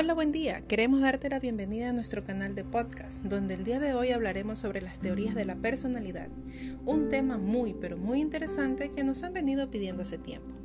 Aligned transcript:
Hola, 0.00 0.14
buen 0.14 0.30
día. 0.30 0.60
Queremos 0.60 1.00
darte 1.00 1.28
la 1.28 1.40
bienvenida 1.40 1.90
a 1.90 1.92
nuestro 1.92 2.22
canal 2.22 2.54
de 2.54 2.62
podcast, 2.62 3.24
donde 3.24 3.54
el 3.54 3.64
día 3.64 3.80
de 3.80 3.94
hoy 3.94 4.12
hablaremos 4.12 4.60
sobre 4.60 4.80
las 4.80 5.00
teorías 5.00 5.34
de 5.34 5.44
la 5.44 5.56
personalidad, 5.56 6.28
un 6.86 7.08
tema 7.08 7.36
muy 7.36 7.74
pero 7.74 7.96
muy 7.96 8.20
interesante 8.20 8.92
que 8.92 9.02
nos 9.02 9.24
han 9.24 9.32
venido 9.32 9.72
pidiendo 9.72 10.04
hace 10.04 10.16
tiempo. 10.16 10.57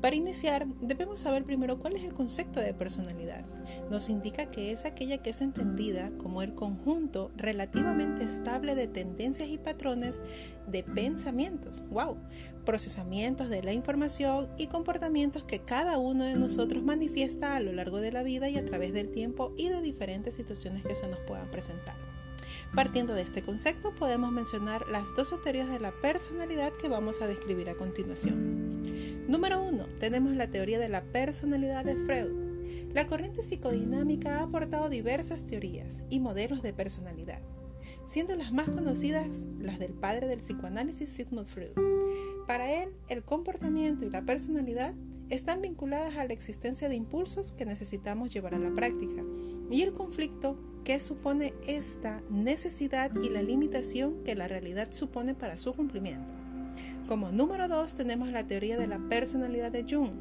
Para 0.00 0.16
iniciar, 0.16 0.66
debemos 0.80 1.20
saber 1.20 1.44
primero 1.44 1.78
cuál 1.78 1.96
es 1.96 2.04
el 2.04 2.14
concepto 2.14 2.60
de 2.60 2.74
personalidad. 2.74 3.44
Nos 3.90 4.08
indica 4.08 4.46
que 4.46 4.72
es 4.72 4.84
aquella 4.84 5.18
que 5.18 5.30
es 5.30 5.40
entendida 5.40 6.10
como 6.18 6.42
el 6.42 6.54
conjunto 6.54 7.30
relativamente 7.36 8.24
estable 8.24 8.74
de 8.74 8.88
tendencias 8.88 9.48
y 9.48 9.58
patrones 9.58 10.22
de 10.66 10.82
pensamientos, 10.82 11.84
procesamientos 12.64 13.48
de 13.48 13.62
la 13.62 13.72
información 13.72 14.48
y 14.56 14.68
comportamientos 14.68 15.44
que 15.44 15.60
cada 15.60 15.98
uno 15.98 16.24
de 16.24 16.34
nosotros 16.34 16.82
manifiesta 16.82 17.56
a 17.56 17.60
lo 17.60 17.72
largo 17.72 18.00
de 18.00 18.12
la 18.12 18.22
vida 18.22 18.48
y 18.48 18.56
a 18.56 18.64
través 18.64 18.92
del 18.92 19.10
tiempo 19.10 19.52
y 19.56 19.68
de 19.68 19.82
diferentes 19.82 20.34
situaciones 20.34 20.84
que 20.84 20.94
se 20.94 21.08
nos 21.08 21.18
puedan 21.20 21.50
presentar. 21.50 21.96
Partiendo 22.74 23.14
de 23.14 23.22
este 23.22 23.42
concepto, 23.42 23.94
podemos 23.94 24.30
mencionar 24.30 24.86
las 24.88 25.14
dos 25.14 25.34
teorías 25.42 25.70
de 25.70 25.80
la 25.80 25.92
personalidad 25.92 26.72
que 26.72 26.88
vamos 26.88 27.20
a 27.20 27.26
describir 27.26 27.68
a 27.68 27.74
continuación. 27.74 28.89
Número 29.30 29.62
1. 29.62 29.86
Tenemos 30.00 30.34
la 30.34 30.50
teoría 30.50 30.80
de 30.80 30.88
la 30.88 31.04
personalidad 31.04 31.84
de 31.84 31.94
Freud. 31.94 32.92
La 32.92 33.06
corriente 33.06 33.44
psicodinámica 33.44 34.38
ha 34.38 34.42
aportado 34.42 34.88
diversas 34.88 35.46
teorías 35.46 36.02
y 36.10 36.18
modelos 36.18 36.62
de 36.62 36.72
personalidad, 36.72 37.40
siendo 38.04 38.34
las 38.34 38.52
más 38.52 38.68
conocidas 38.68 39.46
las 39.60 39.78
del 39.78 39.92
padre 39.92 40.26
del 40.26 40.40
psicoanálisis 40.40 41.10
Sigmund 41.10 41.46
Freud. 41.46 41.70
Para 42.48 42.82
él, 42.82 42.88
el 43.08 43.22
comportamiento 43.22 44.04
y 44.04 44.10
la 44.10 44.22
personalidad 44.22 44.94
están 45.28 45.62
vinculadas 45.62 46.16
a 46.16 46.24
la 46.24 46.32
existencia 46.32 46.88
de 46.88 46.96
impulsos 46.96 47.52
que 47.52 47.66
necesitamos 47.66 48.32
llevar 48.32 48.56
a 48.56 48.58
la 48.58 48.74
práctica 48.74 49.22
y 49.70 49.82
el 49.82 49.92
conflicto 49.92 50.58
que 50.82 50.98
supone 50.98 51.54
esta 51.68 52.20
necesidad 52.30 53.12
y 53.22 53.28
la 53.28 53.42
limitación 53.42 54.24
que 54.24 54.34
la 54.34 54.48
realidad 54.48 54.90
supone 54.90 55.36
para 55.36 55.56
su 55.56 55.72
cumplimiento. 55.72 56.39
Como 57.10 57.32
número 57.32 57.66
dos 57.66 57.96
tenemos 57.96 58.28
la 58.28 58.46
teoría 58.46 58.78
de 58.78 58.86
la 58.86 59.00
personalidad 59.08 59.72
de 59.72 59.82
Jung. 59.82 60.12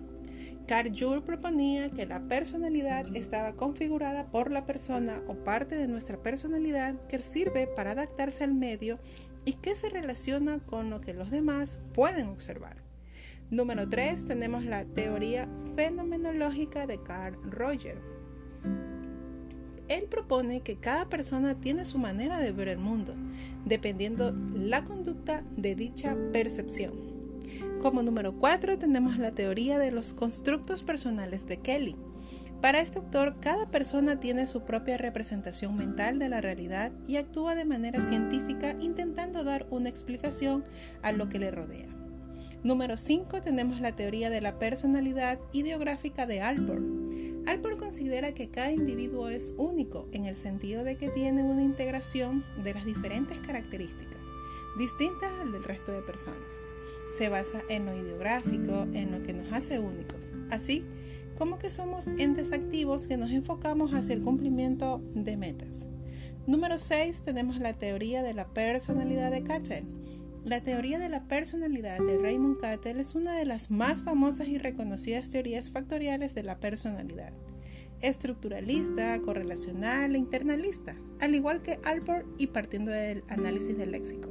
Carl 0.65 0.89
Jung 0.99 1.21
proponía 1.21 1.91
que 1.91 2.07
la 2.07 2.21
personalidad 2.21 3.15
estaba 3.15 3.53
configurada 3.53 4.31
por 4.31 4.49
la 4.49 4.65
persona 4.65 5.21
o 5.27 5.35
parte 5.35 5.75
de 5.75 5.87
nuestra 5.87 6.17
personalidad 6.23 6.95
que 7.05 7.19
sirve 7.19 7.67
para 7.67 7.91
adaptarse 7.91 8.43
al 8.43 8.55
medio 8.55 8.97
y 9.45 9.53
que 9.53 9.75
se 9.75 9.89
relaciona 9.89 10.61
con 10.65 10.89
lo 10.89 10.99
que 10.99 11.13
los 11.13 11.29
demás 11.29 11.77
pueden 11.93 12.27
observar. 12.29 12.77
Número 13.51 13.87
3 13.87 14.25
tenemos 14.25 14.65
la 14.65 14.83
teoría 14.85 15.47
fenomenológica 15.75 16.87
de 16.87 17.03
Carl 17.03 17.37
Roger. 17.51 18.01
Él 19.89 20.05
propone 20.05 20.61
que 20.61 20.77
cada 20.77 21.09
persona 21.09 21.55
tiene 21.55 21.83
su 21.83 21.97
manera 21.97 22.39
de 22.39 22.51
ver 22.51 22.69
el 22.69 22.77
mundo, 22.77 23.15
dependiendo 23.65 24.31
la 24.53 24.85
conducta 24.85 25.43
de 25.57 25.75
dicha 25.75 26.15
percepción. 26.31 26.93
Como 27.81 28.03
número 28.03 28.33
4 28.37 28.77
tenemos 28.77 29.17
la 29.17 29.31
teoría 29.31 29.79
de 29.79 29.91
los 29.91 30.13
constructos 30.13 30.83
personales 30.83 31.47
de 31.47 31.57
Kelly. 31.57 31.95
Para 32.61 32.81
este 32.81 32.99
autor, 32.99 33.37
cada 33.39 33.71
persona 33.71 34.19
tiene 34.19 34.45
su 34.45 34.63
propia 34.63 34.97
representación 34.97 35.77
mental 35.77 36.19
de 36.19 36.27
la 36.27 36.41
realidad 36.41 36.91
y 37.07 37.15
actúa 37.15 37.55
de 37.55 37.63
manera 37.63 38.01
científica 38.01 38.75
intentando 38.79 39.45
dar 39.45 39.65
una 39.69 39.87
explicación 39.87 40.65
a 41.01 41.13
lo 41.13 41.29
que 41.29 41.39
le 41.39 41.51
rodea. 41.51 41.87
Número 42.61 42.97
5 42.97 43.41
tenemos 43.41 43.79
la 43.79 43.95
teoría 43.95 44.29
de 44.29 44.41
la 44.41 44.59
personalidad 44.59 45.39
ideográfica 45.53 46.25
de 46.25 46.41
Albert. 46.41 46.83
Albert 47.45 47.77
considera 47.77 48.33
que 48.33 48.49
cada 48.49 48.71
individuo 48.71 49.29
es 49.29 49.53
único 49.57 50.07
en 50.11 50.25
el 50.25 50.35
sentido 50.35 50.83
de 50.83 50.97
que 50.97 51.09
tiene 51.09 51.43
una 51.43 51.63
integración 51.63 52.43
de 52.63 52.73
las 52.73 52.85
diferentes 52.85 53.39
características, 53.39 54.21
distintas 54.77 55.31
al 55.41 55.51
del 55.51 55.63
resto 55.63 55.91
de 55.91 56.01
personas. 56.01 56.63
Se 57.11 57.29
basa 57.29 57.61
en 57.69 57.85
lo 57.85 57.95
ideográfico, 57.95 58.87
en 58.93 59.11
lo 59.11 59.23
que 59.23 59.33
nos 59.33 59.51
hace 59.51 59.79
únicos, 59.79 60.31
así 60.51 60.85
como 61.37 61.57
que 61.57 61.69
somos 61.69 62.07
entes 62.07 62.51
activos 62.51 63.07
que 63.07 63.17
nos 63.17 63.31
enfocamos 63.31 63.93
hacia 63.93 64.13
el 64.13 64.21
cumplimiento 64.21 65.01
de 65.13 65.37
metas. 65.37 65.87
Número 66.45 66.77
6 66.77 67.21
tenemos 67.21 67.59
la 67.59 67.73
teoría 67.73 68.23
de 68.23 68.33
la 68.33 68.47
personalidad 68.47 69.31
de 69.31 69.43
Cattell 69.43 69.85
la 70.43 70.61
teoría 70.61 70.99
de 70.99 71.09
la 71.09 71.27
personalidad 71.27 71.99
de 71.99 72.17
Raymond 72.17 72.59
Cattell 72.59 72.99
es 72.99 73.13
una 73.13 73.35
de 73.35 73.45
las 73.45 73.69
más 73.69 74.03
famosas 74.03 74.47
y 74.47 74.57
reconocidas 74.57 75.29
teorías 75.29 75.69
factoriales 75.69 76.33
de 76.33 76.43
la 76.43 76.59
personalidad. 76.59 77.33
Estructuralista, 78.01 79.19
correlacional 79.19 80.15
e 80.15 80.17
internalista, 80.17 80.95
al 81.19 81.35
igual 81.35 81.61
que 81.61 81.79
Albert 81.83 82.25
y 82.37 82.47
partiendo 82.47 82.91
del 82.91 83.23
análisis 83.27 83.77
del 83.77 83.91
léxico. 83.91 84.29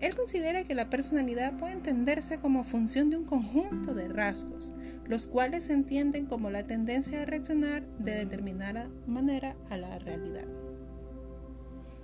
Él 0.00 0.14
considera 0.14 0.64
que 0.64 0.74
la 0.74 0.88
personalidad 0.88 1.58
puede 1.58 1.72
entenderse 1.72 2.38
como 2.38 2.64
función 2.64 3.10
de 3.10 3.18
un 3.18 3.24
conjunto 3.24 3.92
de 3.92 4.08
rasgos, 4.08 4.72
los 5.06 5.26
cuales 5.26 5.64
se 5.64 5.74
entienden 5.74 6.26
como 6.26 6.48
la 6.48 6.62
tendencia 6.62 7.20
a 7.20 7.26
reaccionar 7.26 7.84
de 7.98 8.12
determinada 8.12 8.88
manera 9.06 9.56
a 9.68 9.76
la 9.76 9.98
realidad. 9.98 10.46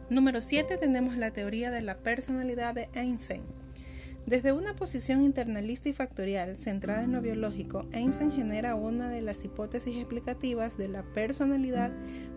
Número 0.09 0.41
7 0.41 0.77
tenemos 0.77 1.17
la 1.17 1.33
teoría 1.33 1.73
de 1.73 1.83
la 1.83 1.99
personalidad 1.99 2.75
de 2.75 2.89
Einstein. 2.95 3.43
Desde 4.25 4.53
una 4.53 4.77
posición 4.77 5.21
internalista 5.21 5.89
y 5.89 5.95
factorial 5.95 6.57
centrada 6.59 7.03
en 7.03 7.11
lo 7.11 7.21
biológico, 7.21 7.87
Einstein 7.91 8.31
genera 8.31 8.77
una 8.77 9.09
de 9.09 9.21
las 9.21 9.45
hipótesis 9.45 9.97
explicativas 9.97 10.77
de 10.77 10.87
la 10.87 11.03
personalidad 11.03 11.91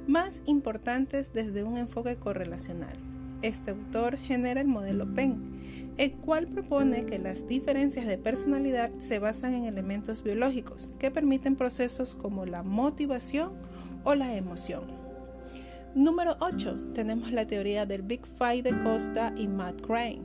más 0.08 0.42
importantes 0.48 1.32
desde 1.32 1.64
un 1.64 1.78
enfoque 1.78 2.16
correlacional. 2.16 2.98
Este 3.44 3.70
autor 3.70 4.18
genera 4.18 4.62
el 4.62 4.68
modelo 4.68 5.14
Penn, 5.14 5.94
el 5.98 6.18
cual 6.18 6.48
propone 6.48 7.06
que 7.06 7.20
las 7.20 7.48
diferencias 7.48 8.08
de 8.08 8.18
personalidad 8.18 8.92
se 9.00 9.20
basan 9.20 9.54
en 9.54 9.66
elementos 9.66 10.24
biológicos 10.24 10.92
que 10.98 11.12
permiten 11.12 11.56
procesos 11.56 12.16
como 12.16 12.48
la 12.48 12.64
motivación 12.64 13.52
o 14.04 14.16
la 14.16 14.34
emoción. 14.34 15.09
Número 15.96 16.38
8. 16.40 16.92
Tenemos 16.94 17.32
la 17.32 17.48
teoría 17.48 17.88
del 17.88 18.04
Big 18.04 18.22
Five 18.38 18.62
de 18.62 18.84
Costa 18.84 19.34
y 19.36 19.48
Matt 19.48 19.82
Crane. 19.82 20.22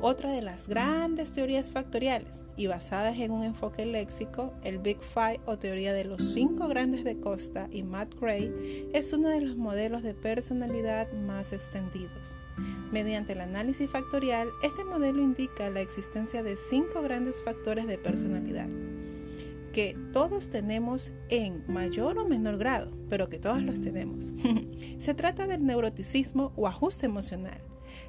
Otra 0.00 0.30
de 0.30 0.40
las 0.40 0.68
grandes 0.68 1.32
teorías 1.32 1.72
factoriales 1.72 2.42
y 2.56 2.68
basadas 2.68 3.18
en 3.18 3.32
un 3.32 3.42
enfoque 3.42 3.86
léxico, 3.86 4.52
el 4.62 4.78
Big 4.78 5.00
Five 5.02 5.40
o 5.46 5.58
teoría 5.58 5.92
de 5.92 6.04
los 6.04 6.22
cinco 6.22 6.68
grandes 6.68 7.02
de 7.02 7.18
Costa 7.18 7.68
y 7.72 7.82
Matt 7.82 8.14
Gray 8.20 8.88
es 8.92 9.12
uno 9.12 9.28
de 9.28 9.40
los 9.40 9.56
modelos 9.56 10.04
de 10.04 10.14
personalidad 10.14 11.10
más 11.12 11.52
extendidos. 11.52 12.36
Mediante 12.92 13.32
el 13.32 13.40
análisis 13.40 13.90
factorial, 13.90 14.48
este 14.62 14.84
modelo 14.84 15.20
indica 15.20 15.70
la 15.70 15.80
existencia 15.80 16.44
de 16.44 16.56
cinco 16.56 17.02
grandes 17.02 17.42
factores 17.42 17.88
de 17.88 17.98
personalidad 17.98 18.68
que 19.72 19.96
todos 20.12 20.50
tenemos 20.50 21.12
en 21.28 21.64
mayor 21.68 22.18
o 22.18 22.26
menor 22.26 22.58
grado, 22.58 22.92
pero 23.08 23.28
que 23.28 23.38
todos 23.38 23.62
los 23.62 23.80
tenemos. 23.80 24.32
Se 24.98 25.14
trata 25.14 25.46
del 25.46 25.64
neuroticismo 25.64 26.52
o 26.56 26.66
ajuste 26.66 27.06
emocional, 27.06 27.60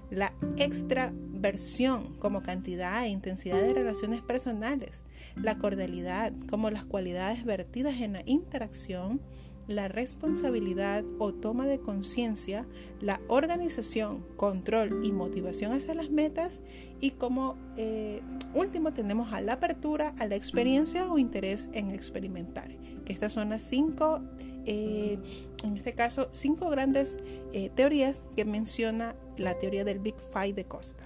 la 0.09 0.33
extraversión 0.57 2.15
como 2.15 2.41
cantidad 2.41 3.03
e 3.03 3.09
intensidad 3.09 3.61
de 3.61 3.73
relaciones 3.73 4.21
personales, 4.21 5.03
la 5.35 5.57
cordialidad 5.57 6.33
como 6.49 6.69
las 6.69 6.85
cualidades 6.85 7.45
vertidas 7.45 8.01
en 8.01 8.13
la 8.13 8.23
interacción, 8.25 9.21
la 9.69 9.87
responsabilidad 9.87 11.05
o 11.19 11.31
toma 11.31 11.67
de 11.67 11.79
conciencia, 11.79 12.65
la 13.01 13.21
organización, 13.27 14.25
control 14.35 15.05
y 15.05 15.11
motivación 15.11 15.73
hacia 15.73 15.93
las 15.93 16.09
metas 16.09 16.61
y 16.99 17.11
como 17.11 17.55
eh, 17.77 18.21
último 18.55 18.93
tenemos 18.93 19.31
a 19.31 19.41
la 19.41 19.53
apertura 19.53 20.15
a 20.17 20.25
la 20.25 20.35
experiencia 20.35 21.11
o 21.11 21.19
interés 21.19 21.69
en 21.71 21.91
experimentar, 21.91 22.75
que 23.05 23.13
estas 23.13 23.31
son 23.31 23.49
las 23.49 23.61
cinco, 23.61 24.21
eh, 24.65 25.19
en 25.63 25.77
este 25.77 25.93
caso, 25.93 26.29
cinco 26.31 26.71
grandes 26.71 27.19
eh, 27.53 27.69
teorías 27.75 28.23
que 28.35 28.45
menciona 28.45 29.15
la 29.37 29.59
teoría 29.59 29.83
del 29.85 29.99
Big 29.99 30.15
Five 30.33 30.53
de 30.53 30.65
Costa. 30.65 31.03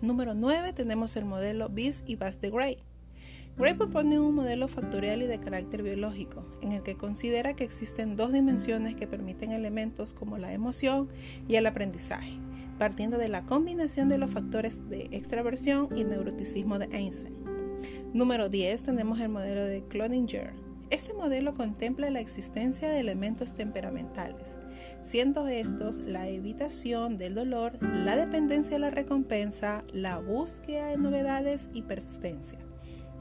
Número 0.00 0.34
9 0.34 0.74
tenemos 0.74 1.16
el 1.16 1.24
modelo 1.24 1.68
BIS 1.70 2.04
y 2.06 2.14
BAS 2.14 2.40
de 2.40 2.50
Gray. 2.50 2.78
Gray 3.58 3.74
propone 3.74 4.20
un 4.20 4.36
modelo 4.36 4.68
factorial 4.68 5.20
y 5.20 5.26
de 5.26 5.40
carácter 5.40 5.82
biológico, 5.82 6.44
en 6.62 6.70
el 6.70 6.84
que 6.84 6.96
considera 6.96 7.56
que 7.56 7.64
existen 7.64 8.14
dos 8.14 8.32
dimensiones 8.32 8.94
que 8.94 9.08
permiten 9.08 9.50
elementos 9.50 10.14
como 10.14 10.38
la 10.38 10.52
emoción 10.52 11.08
y 11.48 11.56
el 11.56 11.66
aprendizaje, 11.66 12.38
partiendo 12.78 13.18
de 13.18 13.28
la 13.28 13.46
combinación 13.46 14.08
de 14.08 14.16
los 14.16 14.30
factores 14.30 14.88
de 14.88 15.08
extraversión 15.10 15.88
y 15.96 16.04
neuroticismo 16.04 16.78
de 16.78 16.86
Einstein. 16.92 17.34
Número 18.14 18.48
10 18.48 18.84
tenemos 18.84 19.18
el 19.18 19.28
modelo 19.28 19.64
de 19.64 19.82
Cloninger. 19.88 20.52
Este 20.90 21.12
modelo 21.12 21.54
contempla 21.54 22.10
la 22.10 22.20
existencia 22.20 22.88
de 22.88 23.00
elementos 23.00 23.54
temperamentales, 23.54 24.54
siendo 25.02 25.48
estos 25.48 25.98
la 25.98 26.28
evitación 26.28 27.18
del 27.18 27.34
dolor, 27.34 27.72
la 27.82 28.14
dependencia 28.14 28.76
de 28.76 28.82
la 28.82 28.90
recompensa, 28.90 29.82
la 29.92 30.18
búsqueda 30.20 30.86
de 30.86 30.96
novedades 30.96 31.68
y 31.74 31.82
persistencia. 31.82 32.67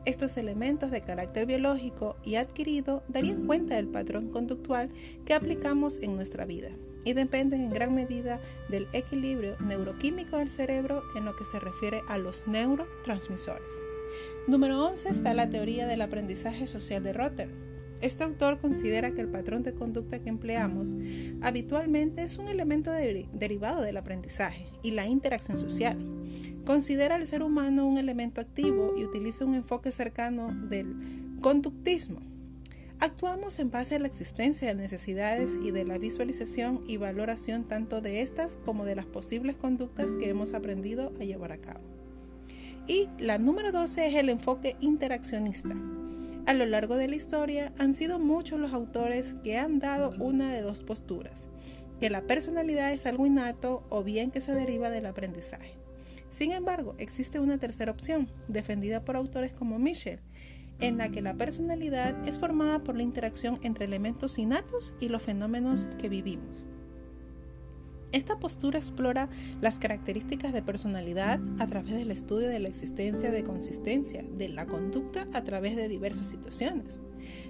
Estos 0.08 0.38
elementos 0.38 0.90
de 0.90 1.02
carácter 1.02 1.46
biológico 1.46 2.16
y 2.24 2.36
adquirido 2.36 3.04
darían 3.10 3.46
cuenta 3.46 3.76
del 3.76 3.90
patrón 3.90 4.30
conductual 4.30 4.90
que 5.26 5.34
aplicamos 5.34 6.00
en 6.02 6.16
nuestra 6.16 6.46
vida 6.46 6.70
y 7.04 7.12
dependen 7.12 7.60
en 7.60 7.72
gran 7.72 7.94
medida 7.94 8.40
del 8.70 8.88
equilibrio 8.94 9.58
neuroquímico 9.60 10.38
del 10.38 10.50
cerebro 10.50 11.04
en 11.18 11.26
lo 11.26 11.36
que 11.36 11.44
se 11.44 11.60
refiere 11.60 12.04
a 12.08 12.18
los 12.18 12.48
neurotransmisores. 12.48 13.84
Número 14.48 14.82
11 14.86 15.10
está 15.10 15.34
la 15.34 15.50
teoría 15.50 15.88
del 15.88 16.02
aprendizaje 16.02 16.68
social 16.68 17.04
de 17.04 17.12
Rotter. 17.12 17.50
Este 18.02 18.24
autor 18.24 18.60
considera 18.60 19.12
que 19.12 19.22
el 19.22 19.30
patrón 19.30 19.64
de 19.64 19.74
conducta 19.74 20.20
que 20.20 20.30
empleamos 20.30 20.96
habitualmente 21.42 22.24
es 22.24 22.38
un 22.38 22.48
elemento 22.48 22.92
derivado 22.92 23.82
del 23.82 23.98
aprendizaje 23.98 24.68
y 24.84 24.92
la 24.92 25.08
interacción 25.08 25.58
social. 25.58 25.98
Considera 26.66 27.16
al 27.16 27.28
ser 27.28 27.42
humano 27.42 27.88
un 27.88 27.98
elemento 27.98 28.42
activo 28.42 28.94
y 28.98 29.04
utiliza 29.04 29.46
un 29.46 29.56
enfoque 29.56 29.92
cercano 29.92 30.54
del 30.70 31.38
conductismo. 31.42 32.20
Actuamos 33.00 33.60
en 33.60 33.70
base 33.70 33.96
a 33.96 34.00
la 34.00 34.08
existencia 34.08 34.68
de 34.68 34.76
necesidades 34.76 35.52
y 35.64 35.72
de 35.72 35.86
la 35.86 35.98
visualización 35.98 36.84
y 36.88 36.98
valoración 36.98 37.64
tanto 37.64 38.02
de 38.02 38.22
estas 38.22 38.58
como 38.58 38.86
de 38.86 38.96
las 38.96 39.06
posibles 39.06 39.56
conductas 39.56 40.14
que 40.20 40.30
hemos 40.30 40.54
aprendido 40.54 41.14
a 41.20 41.24
llevar 41.24 41.52
a 41.52 41.58
cabo. 41.58 41.82
Y 42.88 43.08
la 43.20 43.38
número 43.38 43.72
12 43.72 44.08
es 44.08 44.16
el 44.16 44.30
enfoque 44.30 44.78
interaccionista. 44.80 45.76
A 46.48 46.54
lo 46.54 46.66
largo 46.66 46.96
de 46.96 47.10
la 47.10 47.18
historia 47.18 47.74
han 47.78 47.94
sido 47.94 48.20
muchos 48.20 48.58
los 48.58 48.72
autores 48.72 49.36
que 49.44 49.58
han 49.58 49.80
dado 49.80 50.12
una 50.18 50.50
de 50.50 50.62
dos 50.62 50.80
posturas, 50.80 51.46
que 52.00 52.10
la 52.10 52.22
personalidad 52.22 52.94
es 52.94 53.06
algo 53.06 53.28
innato 53.28 53.84
o 53.90 54.02
bien 54.02 54.32
que 54.32 54.40
se 54.40 54.54
deriva 54.54 54.90
del 54.90 55.08
aprendizaje. 55.08 55.74
Sin 56.30 56.54
embargo, 56.54 56.96
existe 57.00 57.42
una 57.42 57.58
tercera 57.58 57.92
opción, 57.92 58.30
defendida 58.48 59.04
por 59.04 59.18
autores 59.18 59.52
como 59.52 59.78
Michel, 59.78 60.22
en 60.80 60.98
la 60.98 61.10
que 61.10 61.22
la 61.22 61.34
personalidad 61.34 62.16
es 62.26 62.40
formada 62.40 62.82
por 62.82 62.96
la 62.96 63.04
interacción 63.04 63.60
entre 63.62 63.84
elementos 63.84 64.38
innatos 64.38 64.94
y 65.02 65.10
los 65.10 65.24
fenómenos 65.24 65.90
que 65.98 66.08
vivimos. 66.08 66.66
Esta 68.14 68.40
postura 68.40 68.80
explora 68.80 69.30
las 69.60 69.80
características 69.80 70.54
de 70.54 70.62
personalidad 70.62 71.42
a 71.60 71.68
través 71.68 71.94
del 71.94 72.12
estudio 72.12 72.48
de 72.48 72.60
la 72.60 72.70
existencia 72.70 73.32
de 73.32 73.44
consistencia 73.44 74.24
de 74.24 74.48
la 74.48 74.66
conducta 74.66 75.28
a 75.34 75.44
través 75.44 75.76
de 75.76 75.90
diversas 75.90 76.28
situaciones, 76.28 77.02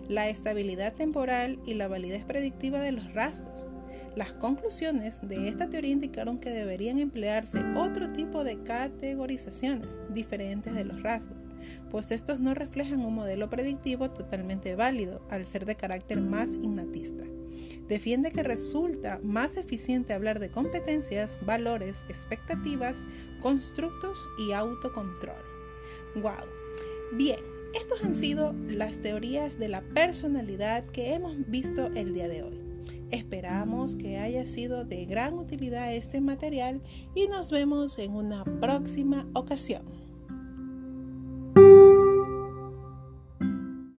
la 0.07 0.29
estabilidad 0.29 0.93
temporal 0.93 1.59
y 1.65 1.75
la 1.75 1.87
validez 1.87 2.25
predictiva 2.25 2.79
de 2.81 2.91
los 2.91 3.13
rasgos, 3.13 3.67
las 4.15 4.33
conclusiones 4.33 5.19
de 5.21 5.47
esta 5.47 5.69
teoría 5.69 5.91
indicaron 5.91 6.39
que 6.39 6.49
deberían 6.49 6.97
emplearse 6.97 7.59
otro 7.75 8.11
tipo 8.11 8.43
de 8.43 8.63
categorizaciones 8.63 9.99
diferentes 10.09 10.73
de 10.73 10.85
los 10.85 11.03
rasgos, 11.03 11.49
pues 11.91 12.09
estos 12.09 12.39
no 12.39 12.55
reflejan 12.55 13.05
un 13.05 13.13
modelo 13.13 13.47
predictivo 13.47 14.09
totalmente 14.09 14.75
válido 14.75 15.21
al 15.29 15.45
ser 15.45 15.67
de 15.67 15.75
carácter 15.75 16.19
más 16.19 16.49
innatista. 16.49 17.25
Defiende 17.87 18.31
que 18.31 18.43
resulta 18.43 19.19
más 19.23 19.55
eficiente 19.55 20.13
hablar 20.13 20.39
de 20.39 20.49
competencias, 20.49 21.37
valores, 21.45 22.03
expectativas, 22.09 23.05
constructos 23.41 24.17
y 24.37 24.51
autocontrol. 24.51 25.41
¡Wow! 26.15 26.33
Bien, 27.13 27.39
estas 27.73 28.03
han 28.03 28.15
sido 28.15 28.53
las 28.67 28.99
teorías 28.99 29.57
de 29.57 29.69
la 29.69 29.81
personalidad 29.81 30.85
que 30.87 31.13
hemos 31.13 31.35
visto 31.49 31.87
el 31.87 32.13
día 32.13 32.27
de 32.27 32.43
hoy. 32.43 32.61
Esperamos 33.11 33.95
que 33.95 34.17
haya 34.17 34.45
sido 34.45 34.83
de 34.83 35.05
gran 35.05 35.35
utilidad 35.35 35.95
este 35.95 36.19
material 36.19 36.81
y 37.15 37.27
nos 37.27 37.51
vemos 37.51 37.97
en 37.99 38.11
una 38.11 38.43
próxima 38.43 39.29
ocasión. 39.33 40.06